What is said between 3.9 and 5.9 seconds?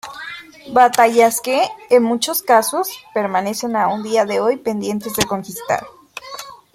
a día de hoy pendientes de conquistar.